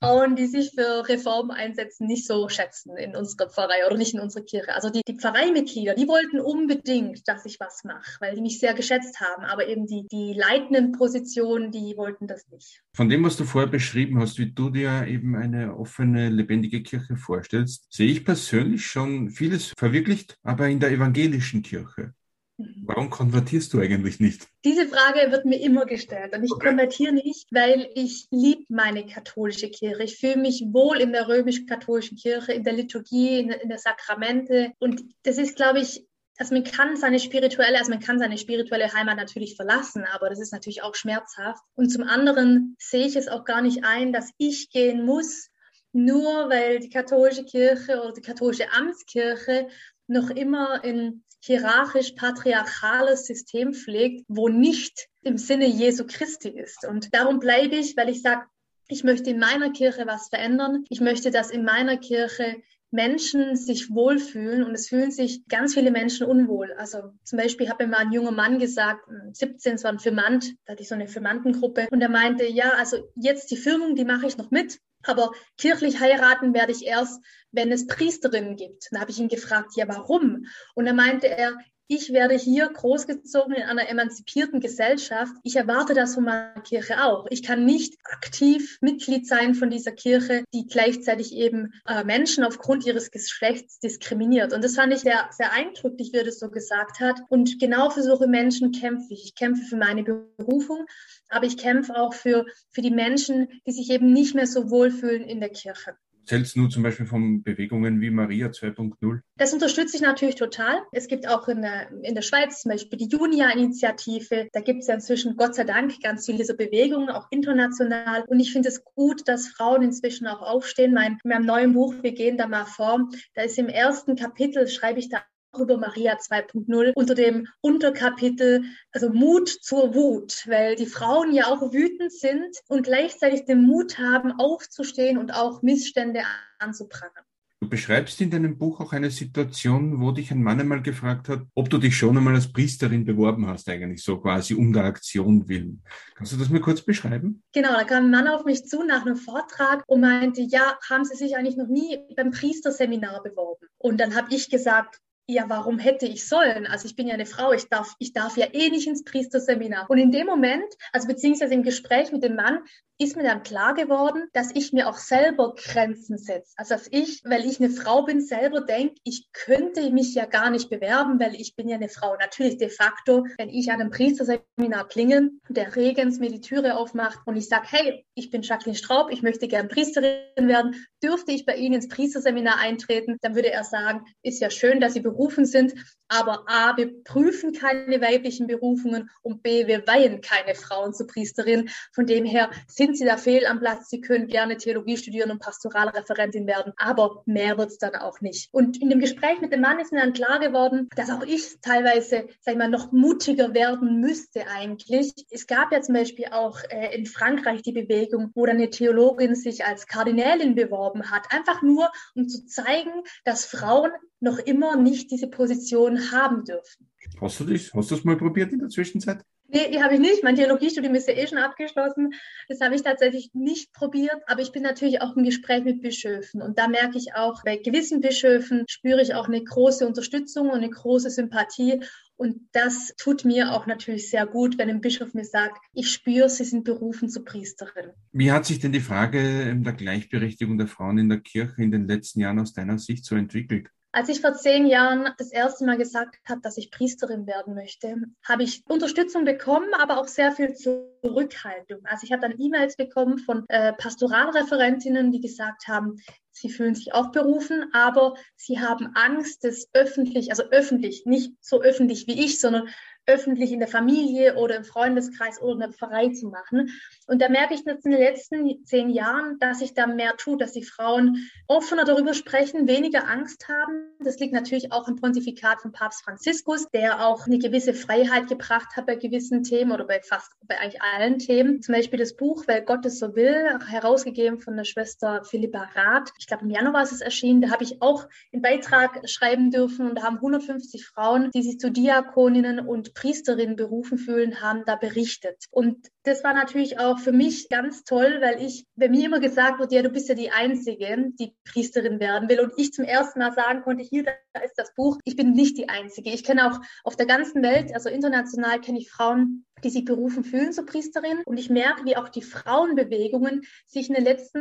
[0.00, 4.20] Frauen, die sich für Reformen einsetzen, nicht so schätzen in unserer Pfarrei oder nicht in
[4.20, 4.74] unserer Kirche.
[4.74, 8.74] Also die, die Pfarreimitglieder, die wollten unbedingt, dass ich was mache, weil die mich sehr
[8.74, 9.44] geschätzt haben.
[9.44, 12.82] Aber eben die, die leitenden Positionen, die wollten das nicht.
[12.94, 17.16] Von dem, was du vorher beschrieben hast, wie du dir eben eine offene, lebendige Kirche
[17.16, 22.14] vorstellst, sehe ich persönlich schon vieles verwirklicht, aber in der evangelischen Kirche.
[22.58, 24.48] Warum konvertierst du eigentlich nicht?
[24.64, 26.68] Diese Frage wird mir immer gestellt und ich okay.
[26.68, 30.02] konvertiere nicht, weil ich liebe meine katholische Kirche.
[30.02, 34.72] Ich fühle mich wohl in der römisch-katholischen Kirche, in der Liturgie, in, in der Sakramente
[34.80, 36.04] und das ist, glaube ich,
[36.36, 40.40] also man kann seine spirituelle, also man kann seine spirituelle Heimat natürlich verlassen, aber das
[40.40, 41.62] ist natürlich auch schmerzhaft.
[41.74, 45.50] Und zum anderen sehe ich es auch gar nicht ein, dass ich gehen muss,
[45.92, 49.68] nur weil die katholische Kirche oder die katholische Amtskirche
[50.06, 56.86] noch immer in hierarchisch-patriarchales System pflegt, wo nicht im Sinne Jesu Christi ist.
[56.86, 58.46] Und darum bleibe ich, weil ich sage,
[58.88, 60.84] ich möchte in meiner Kirche was verändern.
[60.88, 62.56] Ich möchte, dass in meiner Kirche
[62.90, 66.72] Menschen sich wohlfühlen und es fühlen sich ganz viele Menschen unwohl.
[66.78, 70.54] Also zum Beispiel habe mir mal ein junger Mann gesagt, 17, es war ein Firmant,
[70.64, 74.04] da hatte ich so eine Firmantengruppe und er meinte, ja, also jetzt die Firmung, die
[74.04, 77.22] mache ich noch mit, aber kirchlich heiraten werde ich erst,
[77.52, 78.88] wenn es Priesterinnen gibt.
[78.90, 80.46] Dann habe ich ihn gefragt, ja, warum?
[80.74, 81.56] Und dann meinte er,
[81.88, 85.32] ich werde hier großgezogen in einer emanzipierten Gesellschaft.
[85.42, 87.26] Ich erwarte das von meiner Kirche auch.
[87.30, 92.84] Ich kann nicht aktiv Mitglied sein von dieser Kirche, die gleichzeitig eben äh, Menschen aufgrund
[92.84, 94.52] ihres Geschlechts diskriminiert.
[94.52, 97.20] Und das fand ich sehr, sehr eindrücklich, wie er das so gesagt hat.
[97.30, 99.24] Und genau für solche Menschen kämpfe ich.
[99.24, 100.84] Ich kämpfe für meine Berufung,
[101.30, 105.22] aber ich kämpfe auch für, für die Menschen, die sich eben nicht mehr so wohlfühlen
[105.22, 105.96] in der Kirche.
[106.28, 109.20] Zählst du zum Beispiel von Bewegungen wie Maria 2.0?
[109.38, 110.82] Das unterstütze ich natürlich total.
[110.92, 114.46] Es gibt auch in der, in der Schweiz zum Beispiel die Junia-Initiative.
[114.52, 118.24] Da gibt es ja inzwischen Gott sei Dank ganz viele so Bewegungen, auch international.
[118.26, 120.92] Und ich finde es gut, dass Frauen inzwischen auch aufstehen.
[120.92, 124.68] Mein, in meinem neuen Buch, wir gehen da mal vor, da ist im ersten Kapitel,
[124.68, 125.22] schreibe ich da
[125.56, 131.72] über Maria 2.0 unter dem Unterkapitel, also Mut zur Wut, weil die Frauen ja auch
[131.72, 136.22] wütend sind und gleichzeitig den Mut haben, aufzustehen und auch Missstände
[136.58, 137.24] anzuprangern.
[137.60, 141.40] Du beschreibst in deinem Buch auch eine Situation, wo dich ein Mann einmal gefragt hat,
[141.54, 145.48] ob du dich schon einmal als Priesterin beworben hast, eigentlich so quasi um der Aktion
[145.48, 145.82] willen.
[146.14, 147.42] Kannst du das mir kurz beschreiben?
[147.52, 151.04] Genau, da kam ein Mann auf mich zu nach einem Vortrag und meinte, ja, haben
[151.04, 153.66] Sie sich eigentlich noch nie beim Priesterseminar beworben?
[153.78, 156.66] Und dann habe ich gesagt, ja, warum hätte ich sollen?
[156.66, 159.88] Also ich bin ja eine Frau, ich darf, ich darf ja eh nicht ins Priesterseminar.
[159.90, 162.60] Und in dem Moment, also beziehungsweise im Gespräch mit dem Mann,
[162.98, 166.52] ist mir dann klar geworden, dass ich mir auch selber Grenzen setze.
[166.56, 170.50] Also dass ich, weil ich eine Frau bin, selber denke, ich könnte mich ja gar
[170.50, 172.16] nicht bewerben, weil ich bin ja eine Frau.
[172.16, 177.20] Natürlich de facto, wenn ich an einem Priesterseminar klingel, der Regens mir die Türe aufmacht
[177.24, 181.46] und ich sage, hey, ich bin Jacqueline Straub, ich möchte gern Priesterin werden, dürfte ich
[181.46, 185.46] bei Ihnen ins Priesterseminar eintreten, dann würde er sagen, ist ja schön, dass Sie berufen
[185.46, 185.74] sind,
[186.08, 191.68] aber A, wir prüfen keine weiblichen Berufungen und B, wir weihen keine Frauen zu Priesterin.
[191.92, 193.88] Von dem her sind Sie da fehl am Platz.
[193.88, 198.48] Sie können gerne Theologie studieren und Pastoralreferentin werden, aber mehr wird's dann auch nicht.
[198.52, 201.60] Und in dem Gespräch mit dem Mann ist mir dann klar geworden, dass auch ich
[201.62, 205.12] teilweise, sag ich mal, noch mutiger werden müsste eigentlich.
[205.30, 209.34] Es gab ja zum Beispiel auch äh, in Frankreich die Bewegung, wo dann eine Theologin
[209.34, 212.90] sich als Kardinälin beworben hat, einfach nur, um zu zeigen,
[213.24, 216.88] dass Frauen noch immer nicht diese Position haben dürfen.
[217.20, 217.72] Hast du das?
[217.74, 219.22] Hast du das mal probiert in der Zwischenzeit?
[219.50, 220.22] Nee, die habe ich nicht.
[220.22, 222.12] Mein Theologiestudium ist ja eh schon abgeschlossen.
[222.48, 224.20] Das habe ich tatsächlich nicht probiert.
[224.26, 226.42] Aber ich bin natürlich auch im Gespräch mit Bischöfen.
[226.42, 230.58] Und da merke ich auch, bei gewissen Bischöfen spüre ich auch eine große Unterstützung und
[230.58, 231.80] eine große Sympathie.
[232.16, 236.28] Und das tut mir auch natürlich sehr gut, wenn ein Bischof mir sagt, ich spüre,
[236.28, 237.92] Sie sind berufen zur Priesterin.
[238.12, 241.86] Wie hat sich denn die Frage der Gleichberechtigung der Frauen in der Kirche in den
[241.86, 243.70] letzten Jahren aus deiner Sicht so entwickelt?
[243.98, 247.96] Als ich vor zehn Jahren das erste Mal gesagt habe, dass ich Priesterin werden möchte,
[248.24, 251.80] habe ich Unterstützung bekommen, aber auch sehr viel Zurückhaltung.
[251.82, 255.96] Also ich habe dann E-Mails bekommen von äh, Pastoralreferentinnen, die gesagt haben,
[256.30, 261.60] sie fühlen sich auch berufen, aber sie haben Angst, das öffentlich, also öffentlich, nicht so
[261.60, 262.68] öffentlich wie ich, sondern
[263.08, 266.70] öffentlich in der Familie oder im Freundeskreis oder in der Pfarrei zu machen.
[267.06, 270.42] Und da merke ich jetzt in den letzten zehn Jahren, dass sich da mehr tut,
[270.42, 273.88] dass die Frauen offener darüber sprechen, weniger Angst haben.
[273.98, 278.76] Das liegt natürlich auch im Pontifikat von Papst Franziskus, der auch eine gewisse Freiheit gebracht
[278.76, 281.62] hat bei gewissen Themen oder bei fast bei eigentlich allen Themen.
[281.62, 286.10] Zum Beispiel das Buch, Weil Gott es so will, herausgegeben von der Schwester Philippa Rath.
[286.18, 287.40] Ich glaube, im Januar ist es erschienen.
[287.40, 291.58] Da habe ich auch einen Beitrag schreiben dürfen und da haben 150 Frauen, die sich
[291.58, 295.44] zu Diakoninnen und Priesterin berufen fühlen, haben da berichtet.
[295.52, 299.60] Und das war natürlich auch für mich ganz toll, weil ich, wenn mir immer gesagt
[299.60, 303.20] wurde, ja, du bist ja die Einzige, die Priesterin werden will und ich zum ersten
[303.20, 306.10] Mal sagen konnte, hier, da ist das Buch, ich bin nicht die Einzige.
[306.10, 310.24] Ich kenne auch auf der ganzen Welt, also international kenne ich Frauen, die sich berufen
[310.24, 314.40] fühlen zur Priesterin und ich merke, wie auch die Frauenbewegungen sich in den letzten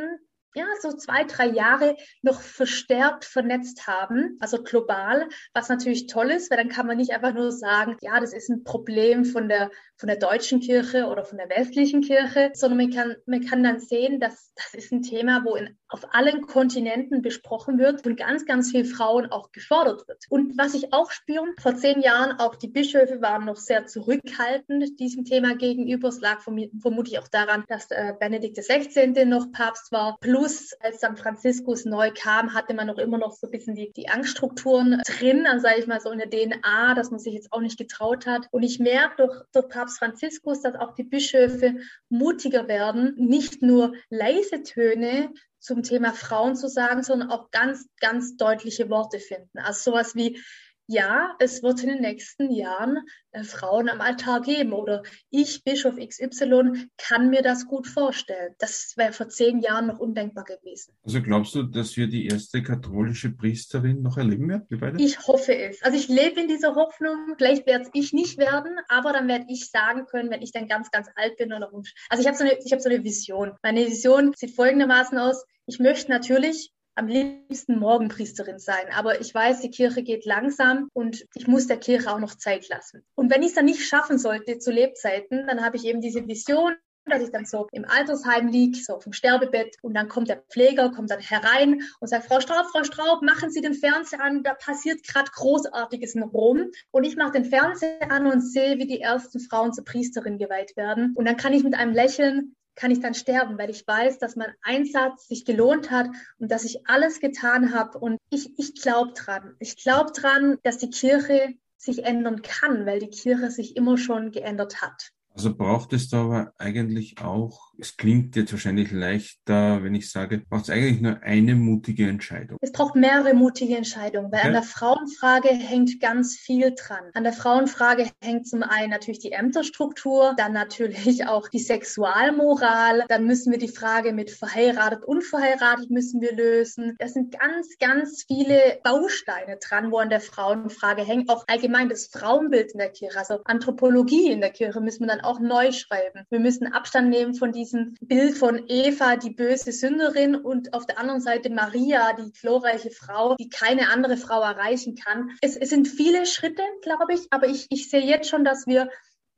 [0.58, 6.50] ja, so zwei, drei Jahre noch verstärkt vernetzt haben, also global, was natürlich toll ist,
[6.50, 9.70] weil dann kann man nicht einfach nur sagen, ja, das ist ein Problem von der,
[9.98, 13.80] von der deutschen Kirche oder von der westlichen Kirche, sondern man kann, man kann dann
[13.80, 18.46] sehen, dass das ist ein Thema, wo in, auf allen Kontinenten besprochen wird und ganz,
[18.46, 20.26] ganz viele Frauen auch gefordert wird.
[20.30, 25.00] Und was ich auch spüre, vor zehn Jahren auch die Bischöfe waren noch sehr zurückhaltend
[25.00, 26.08] diesem Thema gegenüber.
[26.08, 29.26] Es lag vermutlich auch daran, dass äh, Benedikt XVI.
[29.26, 30.17] noch Papst war.
[30.20, 33.75] Plus Plus, als San Franziskus neu kam, hatte man noch immer noch so ein bisschen
[33.75, 37.33] die, die Angststrukturen drin, dann sage ich mal so in der DNA, dass man sich
[37.33, 38.47] jetzt auch nicht getraut hat.
[38.51, 41.75] Und ich merke durch, durch Papst Franziskus, dass auch die Bischöfe
[42.07, 48.38] mutiger werden, nicht nur leise Töne zum Thema Frauen zu sagen, sondern auch ganz, ganz
[48.38, 49.60] deutliche Worte finden.
[49.60, 50.41] Also sowas wie,
[50.88, 52.97] ja, es wird in den nächsten Jahren
[53.32, 58.56] äh, Frauen am Altar geben oder ich, Bischof XY, kann mir das gut vorstellen.
[58.58, 60.97] Das wäre vor zehn Jahren noch undenkbar gewesen.
[61.04, 64.65] Also glaubst du, dass wir die erste katholische Priesterin noch erleben werden?
[64.69, 65.04] Wir beide?
[65.04, 65.84] Ich hoffe es.
[65.84, 67.36] Also ich lebe in dieser Hoffnung.
[67.38, 70.89] Vielleicht werde ich nicht werden, aber dann werde ich sagen können, wenn ich dann ganz,
[70.89, 71.67] ganz alt bin oder
[72.10, 73.52] also ich habe so eine, ich habe so eine Vision.
[73.62, 75.45] Meine Vision sieht folgendermaßen aus.
[75.65, 78.86] Ich möchte natürlich am liebsten Morgenpriesterin sein.
[78.95, 82.67] Aber ich weiß, die Kirche geht langsam und ich muss der Kirche auch noch Zeit
[82.69, 83.03] lassen.
[83.15, 86.27] Und wenn ich es dann nicht schaffen sollte zu Lebzeiten, dann habe ich eben diese
[86.27, 90.29] Vision, dass ich dann so im Altersheim liege, so auf dem Sterbebett und dann kommt
[90.29, 94.21] der Pfleger, kommt dann herein und sagt, Frau Straub, Frau Straub, machen Sie den Fernseher
[94.21, 96.71] an, da passiert gerade Großartiges in Rom.
[96.91, 100.75] Und ich mache den Fernseher an und sehe, wie die ersten Frauen zur Priesterin geweiht
[100.75, 101.13] werden.
[101.15, 104.36] Und dann kann ich mit einem Lächeln kann ich dann sterben, weil ich weiß, dass
[104.38, 106.08] mein Einsatz sich gelohnt hat
[106.40, 107.98] und dass ich alles getan habe.
[107.98, 109.56] Und ich, ich glaube dran.
[109.60, 114.32] Ich glaube dran, dass die Kirche sich ändern kann, weil die Kirche sich immer schon
[114.32, 115.12] geändert hat.
[115.34, 120.40] Also braucht es da aber eigentlich auch, es klingt jetzt wahrscheinlich leichter, wenn ich sage,
[120.50, 122.58] braucht es eigentlich nur eine mutige Entscheidung.
[122.62, 124.48] Es braucht mehrere mutige Entscheidungen, weil okay.
[124.48, 127.12] an der Frauenfrage hängt ganz viel dran.
[127.13, 133.26] An der Frauenfrage hängt zum einen natürlich die Ämterstruktur, dann natürlich auch die Sexualmoral, dann
[133.26, 136.96] müssen wir die Frage mit verheiratet, unverheiratet müssen wir lösen.
[137.00, 141.30] Das sind ganz, ganz viele Bausteine dran, wo an der Frauenfrage hängt.
[141.30, 145.22] Auch allgemein das Frauenbild in der Kirche, also Anthropologie in der Kirche müssen wir dann
[145.22, 146.26] auch neu schreiben.
[146.30, 150.99] Wir müssen Abstand nehmen von diesem Bild von Eva, die böse Sünderin, und auf der
[150.99, 155.32] anderen Seite Maria, die glorreiche Frau, die keine andere Frau erreichen kann.
[155.41, 158.89] Es, es sind viele Schritte, glaube ich, aber ich, ich sehe jetzt schon, dass wir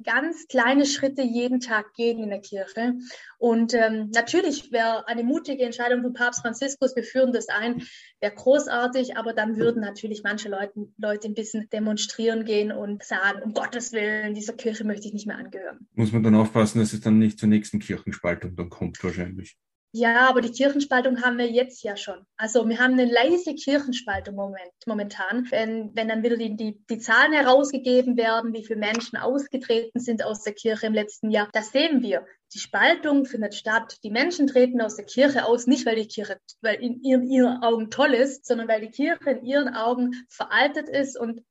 [0.04, 2.96] ganz kleine Schritte jeden Tag gehen in der Kirche.
[3.38, 7.84] Und ähm, natürlich wäre eine mutige Entscheidung von Papst Franziskus, wir führen das ein,
[8.20, 13.42] wäre großartig, aber dann würden natürlich manche Leute, Leute ein bisschen demonstrieren gehen und sagen,
[13.44, 15.88] um Gottes Willen, dieser Kirche möchte ich nicht mehr angehören.
[15.94, 19.58] Muss man dann aufpassen, dass es dann nicht zur nächsten Kirchenspaltung dann kommt wahrscheinlich.
[19.92, 22.24] Ja, aber die Kirchenspaltung haben wir jetzt ja schon.
[22.38, 25.50] Also wir haben eine leise Kirchenspaltung moment, momentan.
[25.50, 30.24] Wenn, wenn dann wieder die, die, die Zahlen herausgegeben werden, wie viele Menschen ausgetreten sind
[30.24, 32.24] aus der Kirche im letzten Jahr, das sehen wir.
[32.54, 33.98] Die Spaltung findet statt.
[34.04, 37.64] Die Menschen treten aus der Kirche aus, nicht weil die Kirche, weil in ihren, ihren
[37.64, 41.42] Augen toll ist, sondern weil die Kirche in ihren Augen veraltet ist und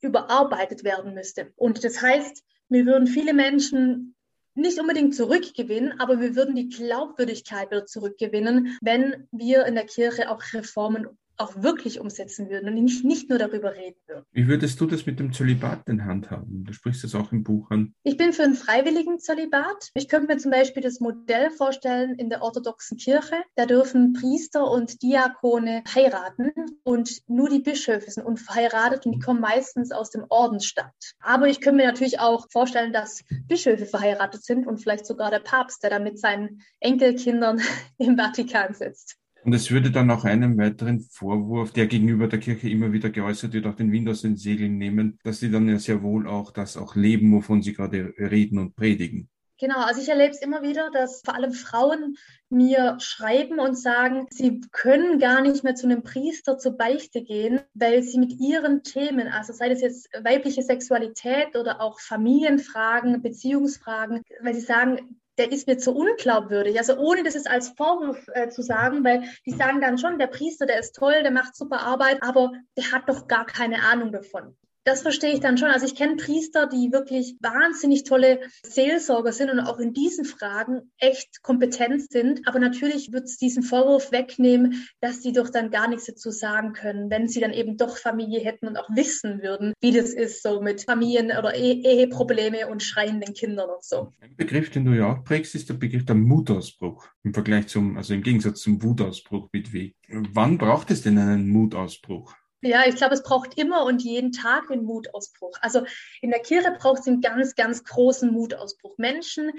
[0.00, 1.52] überarbeitet werden müsste.
[1.56, 4.14] Und das heißt, wir würden viele Menschen
[4.58, 10.30] nicht unbedingt zurückgewinnen, aber wir würden die Glaubwürdigkeit wieder zurückgewinnen, wenn wir in der Kirche
[10.30, 11.06] auch Reformen
[11.38, 14.24] auch wirklich umsetzen würden und nicht, nicht nur darüber reden würden.
[14.32, 16.64] Wie würdest du das mit dem Zölibat in Hand haben?
[16.64, 17.94] Du sprichst das auch im Buch an.
[18.02, 19.90] Ich bin für einen freiwilligen Zölibat.
[19.94, 23.36] Ich könnte mir zum Beispiel das Modell vorstellen in der orthodoxen Kirche.
[23.54, 29.40] Da dürfen Priester und Diakone heiraten und nur die Bischöfe sind unverheiratet und die kommen
[29.40, 30.92] meistens aus dem Ordensstand.
[31.20, 35.40] Aber ich könnte mir natürlich auch vorstellen, dass Bischöfe verheiratet sind und vielleicht sogar der
[35.40, 37.60] Papst, der da mit seinen Enkelkindern
[37.98, 39.16] im Vatikan sitzt.
[39.44, 43.52] Und es würde dann auch einen weiteren Vorwurf, der gegenüber der Kirche immer wieder geäußert
[43.52, 46.50] wird, auch den Wind aus den Segeln nehmen, dass sie dann ja sehr wohl auch
[46.50, 49.28] das auch leben, wovon sie gerade reden und predigen.
[49.60, 52.16] Genau, also ich erlebe es immer wieder, dass vor allem Frauen
[52.48, 57.60] mir schreiben und sagen, sie können gar nicht mehr zu einem Priester zur Beichte gehen,
[57.74, 64.22] weil sie mit ihren Themen, also sei das jetzt weibliche Sexualität oder auch Familienfragen, Beziehungsfragen,
[64.42, 66.78] weil sie sagen, der ist mir zu unglaubwürdig.
[66.78, 70.26] Also ohne das jetzt als Vorwurf äh, zu sagen, weil die sagen dann schon, der
[70.26, 74.12] Priester, der ist toll, der macht super Arbeit, aber der hat doch gar keine Ahnung
[74.12, 74.56] davon.
[74.88, 75.68] Das verstehe ich dann schon.
[75.68, 80.90] Also ich kenne Priester, die wirklich wahnsinnig tolle Seelsorger sind und auch in diesen Fragen
[80.96, 82.48] echt kompetent sind.
[82.48, 86.72] Aber natürlich wird es diesen Vorwurf wegnehmen, dass sie doch dann gar nichts dazu sagen
[86.72, 90.42] können, wenn sie dann eben doch Familie hätten und auch wissen würden, wie das ist,
[90.42, 94.14] so mit Familien- oder e Eheprobleme und schreienden Kindern und so.
[94.22, 97.98] Ein Begriff, den du ja auch prägst, ist der Begriff der Mutausbruch im Vergleich zum,
[97.98, 99.92] also im Gegensatz zum Wutausbruch mit W.
[100.08, 102.34] Wann braucht es denn einen Mutausbruch?
[102.60, 105.56] Ja, ich glaube, es braucht immer und jeden Tag den Mutausbruch.
[105.60, 105.84] Also
[106.20, 108.98] in der Kirche braucht es einen ganz, ganz großen Mutausbruch.
[108.98, 109.52] Menschen,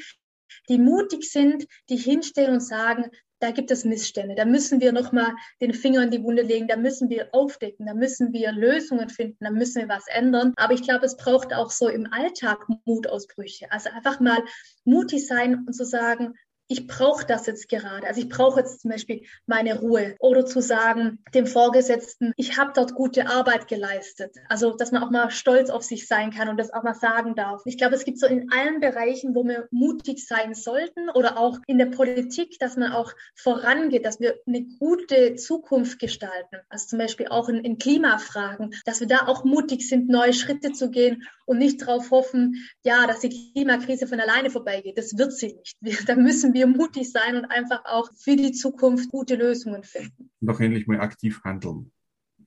[0.68, 3.10] die mutig sind, die hinstehen und sagen,
[3.40, 6.76] da gibt es Missstände, da müssen wir nochmal den Finger in die Wunde legen, da
[6.76, 10.54] müssen wir aufdecken, da müssen wir Lösungen finden, da müssen wir was ändern.
[10.58, 13.72] Aber ich glaube, es braucht auch so im Alltag Mutausbrüche.
[13.72, 14.44] Also einfach mal
[14.84, 16.34] mutig sein und zu sagen,
[16.70, 18.08] ich brauche das jetzt gerade.
[18.08, 22.72] Also ich brauche jetzt zum Beispiel meine Ruhe oder zu sagen dem Vorgesetzten, ich habe
[22.76, 24.36] dort gute Arbeit geleistet.
[24.48, 27.34] Also dass man auch mal stolz auf sich sein kann und das auch mal sagen
[27.36, 27.64] darf.
[27.66, 31.58] Ich glaube, es gibt so in allen Bereichen, wo wir mutig sein sollten oder auch
[31.66, 36.58] in der Politik, dass man auch vorangeht, dass wir eine gute Zukunft gestalten.
[36.70, 40.72] Also zum Beispiel auch in, in Klimafragen, dass wir da auch mutig sind, neue Schritte
[40.72, 45.00] zu gehen und nicht darauf hoffen, ja, dass die Klimakrise von alleine vorbeigeht.
[45.00, 45.76] Das wird sie nicht.
[45.82, 50.32] Wir, da müssen wir mutig sein und einfach auch für die Zukunft gute Lösungen finden.
[50.42, 51.92] Und auch endlich mal aktiv handeln.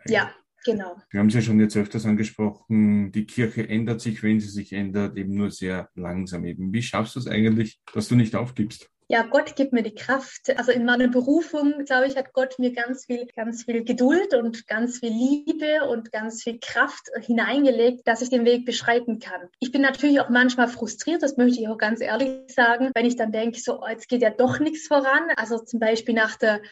[0.07, 0.33] Ja,
[0.64, 0.96] Genau.
[1.11, 4.72] Wir haben es ja schon jetzt öfters angesprochen, die Kirche ändert sich, wenn sie sich
[4.72, 6.72] ändert, eben nur sehr langsam eben.
[6.72, 8.92] Wie schaffst du es eigentlich, dass du nicht aufgibst?
[9.12, 10.57] Ja, Gott gibt mir die Kraft.
[10.57, 14.66] Also in meiner Berufung, glaube ich, hat Gott mir ganz viel, ganz viel Geduld und
[14.66, 19.51] ganz viel Liebe und ganz viel Kraft hineingelegt, dass ich den Weg beschreiten kann.
[19.61, 23.16] Ich bin natürlich auch manchmal frustriert, das möchte ich auch ganz ehrlich sagen, wenn ich
[23.16, 25.29] dann denke, so, oh, jetzt geht ja doch nichts voran.
[25.37, 26.62] Also zum Beispiel nach der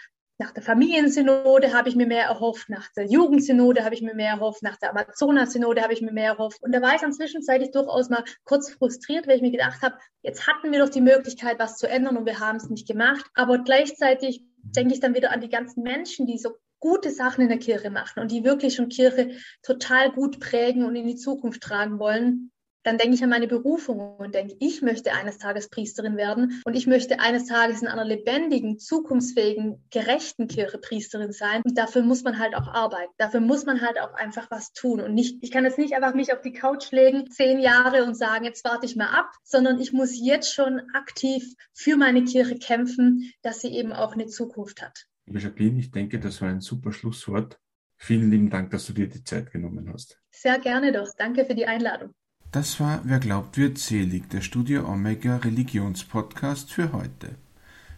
[0.40, 4.31] nach der Familiensynode habe ich mir mehr erhofft, nach der Jugendsynode habe ich mir mehr
[4.31, 6.62] erhofft, nach der Amazonas-Synode habe ich mir mehr erhofft.
[6.62, 9.96] Und da war ich dann zwischenzeitlich durchaus mal kurz frustriert, weil ich mir gedacht habe,
[10.22, 13.26] jetzt hatten wir doch die Möglichkeit, was zu ändern und wir haben es nicht gemacht.
[13.35, 17.50] Aber gleichzeitig denke ich dann wieder an die ganzen Menschen, die so gute Sachen in
[17.50, 21.61] der Kirche machen und die wirklich schon Kirche total gut prägen und in die Zukunft
[21.61, 22.50] tragen wollen
[22.83, 26.75] dann denke ich an meine Berufung und denke, ich möchte eines Tages Priesterin werden und
[26.75, 31.62] ich möchte eines Tages in einer lebendigen, zukunftsfähigen, gerechten Kirche Priesterin sein.
[31.64, 33.12] Und dafür muss man halt auch arbeiten.
[33.19, 36.14] Dafür muss man halt auch einfach was tun und nicht, ich kann jetzt nicht einfach
[36.14, 39.81] mich auf die Couch legen, zehn Jahre und sagen, jetzt warte ich mal ab, sondern
[39.81, 44.83] ich muss jetzt schon aktiv für meine Kirche kämpfen, dass sie eben auch eine Zukunft
[44.83, 45.07] hat.
[45.27, 47.59] Jacqueline, ich denke, das war ein super Schlusswort.
[47.97, 50.19] Vielen lieben Dank, dass du dir die Zeit genommen hast.
[50.31, 51.09] Sehr gerne doch.
[51.16, 52.14] Danke für die Einladung.
[52.53, 57.37] Das war Wer glaubt wird selig, der Studio Omega Religionspodcast für heute.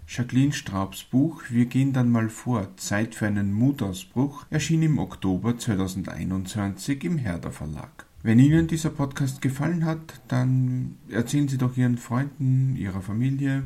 [0.07, 5.57] Jacqueline Straubs Buch Wir gehen dann mal vor, Zeit für einen Mutausbruch erschien im Oktober
[5.57, 8.05] 2021 im Herder Verlag.
[8.23, 13.62] Wenn Ihnen dieser Podcast gefallen hat, dann erzählen Sie doch Ihren Freunden, Ihrer Familie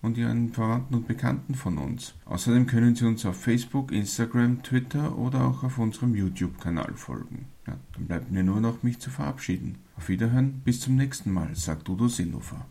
[0.00, 2.14] und Ihren Verwandten und Bekannten von uns.
[2.24, 7.51] Außerdem können Sie uns auf Facebook, Instagram, Twitter oder auch auf unserem YouTube-Kanal folgen.
[7.66, 9.78] Ja, dann bleibt mir nur noch, mich zu verabschieden.
[9.96, 12.66] Auf Wiederhören, bis zum nächsten Mal, sagt Udo Seehofer.